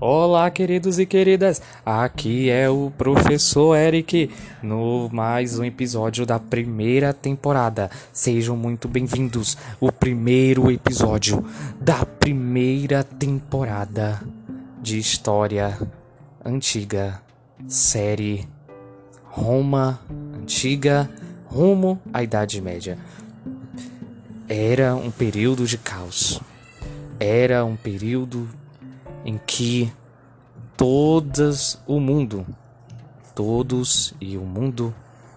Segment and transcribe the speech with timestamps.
[0.00, 1.60] Olá, queridos e queridas.
[1.84, 4.30] Aqui é o professor Eric
[4.62, 7.90] no mais um episódio da primeira temporada.
[8.12, 9.58] Sejam muito bem-vindos.
[9.80, 11.44] O primeiro episódio
[11.80, 14.22] da primeira temporada
[14.80, 15.76] de história
[16.44, 17.20] antiga,
[17.66, 18.46] série
[19.24, 19.98] Roma
[20.40, 21.10] antiga,
[21.46, 22.96] rumo à Idade Média.
[24.48, 26.40] Era um período de caos.
[27.18, 28.48] Era um período
[29.24, 29.92] em que
[30.76, 32.46] todas o mundo,
[33.34, 34.94] todos e o mundo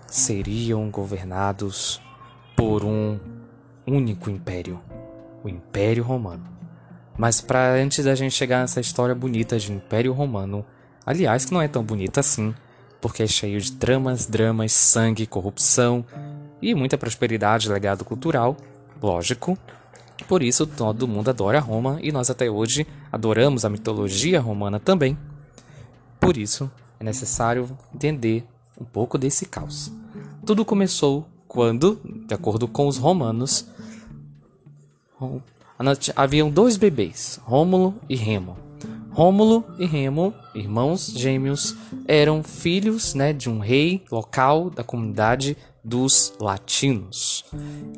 [0.08, 2.02] seriam governados
[2.56, 3.20] por um
[3.88, 4.80] único império,
[5.44, 6.44] o Império Romano.
[7.18, 10.66] Mas para antes da gente chegar nessa história bonita de Império Romano,
[11.06, 12.54] aliás, que não é tão bonita assim,
[13.02, 16.06] porque é cheio de tramas, dramas, sangue, corrupção
[16.62, 18.56] e muita prosperidade, legado cultural,
[19.02, 19.58] lógico.
[20.28, 25.18] Por isso todo mundo adora Roma e nós até hoje adoramos a mitologia romana também.
[26.20, 28.46] Por isso é necessário entender
[28.80, 29.92] um pouco desse caos.
[30.46, 33.68] Tudo começou quando, de acordo com os romanos,
[36.16, 38.58] haviam dois bebês, Rômulo e Remo.
[39.12, 41.76] Rômulo e Remo, irmãos gêmeos,
[42.08, 47.44] eram filhos né, de um rei local da comunidade dos latinos,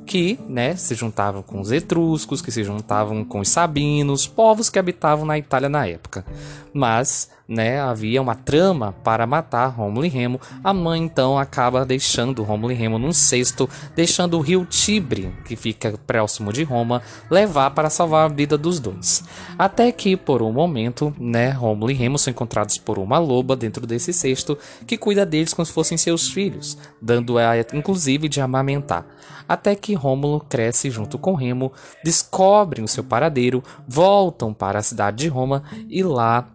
[0.05, 4.79] que né, se juntavam com os etruscos, que se juntavam com os sabinos, povos que
[4.79, 6.25] habitavam na Itália na época.
[6.73, 10.39] Mas né, havia uma trama para matar Rômulo e Remo.
[10.63, 15.55] A mãe então acaba deixando Rômulo e Remo num cesto, deixando o rio Tibre, que
[15.55, 19.23] fica próximo de Roma, levar para salvar a vida dos dois.
[19.57, 21.55] Até que por um momento, né,
[21.89, 25.73] e Remo são encontrados por uma loba dentro desse cesto que cuida deles como se
[25.73, 29.05] fossem seus filhos, dando a inclusive de amamentar.
[29.47, 31.71] Até que Rômulo cresce junto com Remo,
[32.03, 36.47] descobrem o seu paradeiro, voltam para a cidade de Roma e lá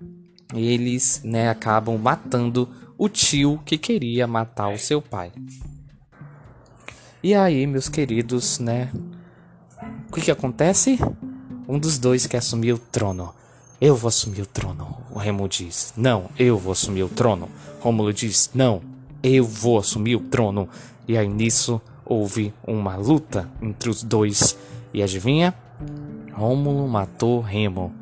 [0.55, 5.33] eles né, acabam matando o tio que queria matar o seu pai.
[7.23, 8.91] E aí, meus queridos, né?
[10.09, 10.99] O que, que acontece?
[11.69, 13.34] Um dos dois quer assumir o trono.
[13.81, 15.93] Eu vou assumir o trono, o Remo diz.
[15.97, 17.49] Não, eu vou assumir o trono.
[17.81, 18.83] Rômulo diz: Não,
[19.23, 20.69] eu vou assumir o trono.
[21.09, 24.57] E aí nisso houve uma luta entre os dois.
[24.93, 25.55] E adivinha?
[26.33, 27.93] Rômulo matou Remo.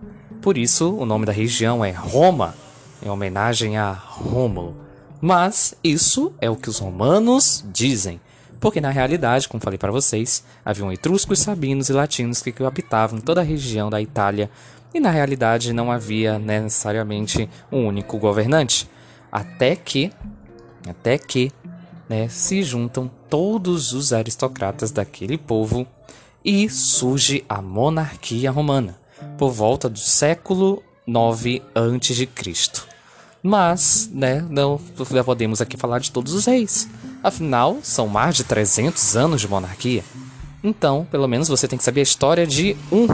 [0.43, 2.55] Por isso, o nome da região é Roma,
[3.03, 4.77] em homenagem a Rômulo.
[5.21, 8.21] Mas isso é o que os romanos dizem,
[8.61, 13.41] porque na realidade, como falei para vocês, haviam etruscos, sabinos e latinos que habitavam toda
[13.41, 14.51] a região da Itália,
[14.93, 18.89] e na realidade não havia necessariamente um único governante,
[19.33, 20.13] até que
[20.89, 21.51] até que
[22.09, 25.87] né, se juntam todos os aristocratas daquele povo
[26.45, 28.99] e surge a monarquia romana
[29.37, 32.29] por volta do século 9 a.C.
[33.43, 34.81] Mas, né, não
[35.25, 36.89] podemos aqui falar de todos os reis.
[37.23, 40.05] Afinal, são mais de 300 anos de monarquia.
[40.63, 43.07] Então, pelo menos você tem que saber a história de um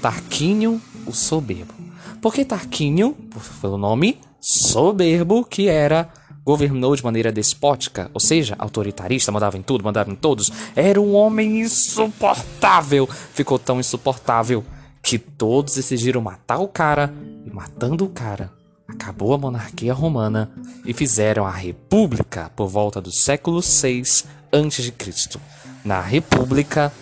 [0.00, 1.72] Tarquínio o Soberbo.
[2.20, 3.16] Porque Tarquínio,
[3.60, 6.10] pelo nome, soberbo, que era
[6.44, 11.14] governou de maneira despótica, ou seja, autoritarista, mandava em tudo, mandava em todos, era um
[11.14, 13.06] homem insuportável.
[13.06, 14.64] Ficou tão insuportável
[15.02, 17.12] que todos decidiram matar o cara
[17.46, 20.50] e matando o cara acabou a monarquia romana
[20.84, 25.40] e fizeram a república por volta do século 6 a.C.
[25.84, 26.92] Na república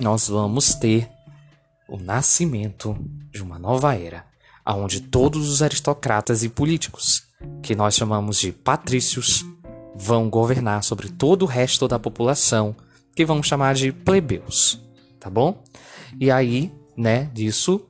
[0.00, 1.08] nós vamos ter
[1.88, 2.96] o nascimento
[3.30, 4.24] de uma nova era,
[4.66, 7.22] onde todos os aristocratas e políticos,
[7.62, 9.44] que nós chamamos de patrícios,
[9.94, 12.74] vão governar sobre todo o resto da população,
[13.14, 14.80] que vamos chamar de plebeus,
[15.20, 15.62] tá bom?
[16.18, 17.80] E aí né, disso,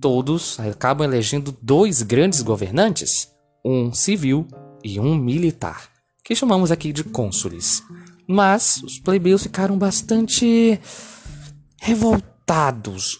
[0.00, 3.30] todos acabam elegendo dois grandes governantes,
[3.64, 4.46] um civil
[4.82, 5.88] e um militar,
[6.22, 7.82] que chamamos aqui de cônsules.
[8.28, 10.80] Mas os plebeus ficaram bastante
[11.80, 12.35] revoltados,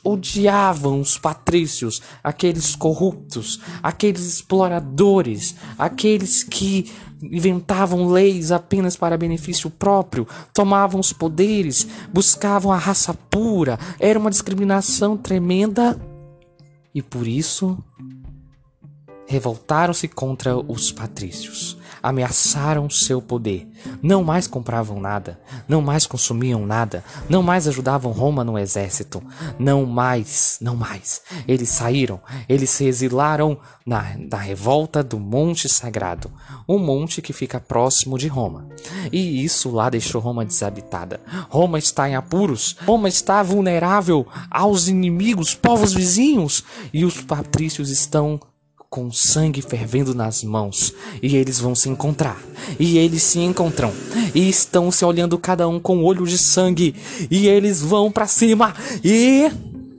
[0.05, 10.29] odiavam os patrícios, aqueles corruptos, aqueles exploradores, aqueles que inventavam leis apenas para benefício próprio,
[10.55, 15.99] tomavam os poderes, buscavam a raça pura, era uma discriminação tremenda.
[16.95, 17.77] E por isso
[19.27, 21.77] revoltaram-se contra os patrícios
[22.07, 23.69] ameaçaram seu poder.
[24.01, 29.21] Não mais compravam nada, não mais consumiam nada, não mais ajudavam Roma no exército,
[29.59, 31.23] não mais, não mais.
[31.49, 36.31] Eles saíram, eles se exilaram na, na revolta do Monte Sagrado,
[36.69, 38.69] um monte que fica próximo de Roma.
[39.11, 41.21] E isso lá deixou Roma desabitada.
[41.49, 46.63] Roma está em apuros, Roma está vulnerável aos inimigos, povos vizinhos,
[46.93, 48.41] e os patrícios estão
[48.97, 50.95] com sangue fervendo nas mãos.
[51.23, 52.41] E eles vão se encontrar.
[52.81, 53.93] E eles se encontram.
[54.35, 56.97] E estão se olhando cada um com olho de sangue.
[57.31, 58.75] E eles vão para cima.
[59.05, 59.51] E.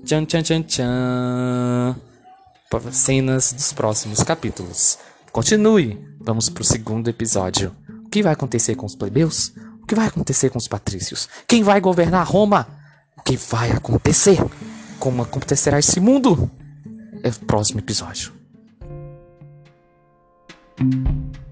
[0.04, 1.96] Tchan, tchan, tchan, tchan.
[2.92, 4.98] Cenas dos próximos capítulos.
[5.32, 6.00] Continue.
[6.20, 7.72] Vamos pro segundo episódio.
[8.04, 9.54] O que vai acontecer com os plebeus?
[9.80, 11.30] O que vai acontecer com os patrícios?
[11.48, 12.68] Quem vai governar Roma?
[13.16, 14.40] O que vai acontecer?
[14.98, 16.50] Como acontecerá esse mundo?
[17.22, 18.37] É o próximo episódio.
[20.78, 21.47] Thank you